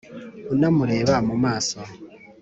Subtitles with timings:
[0.53, 1.79] unamureba mu maso.